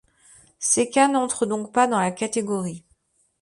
Ces 0.57 0.89
cas 0.89 1.07
n'entrent 1.09 1.45
donc 1.45 1.71
pas 1.71 1.85
dans 1.85 1.99
la 1.99 2.09
catégorie. 2.09 2.83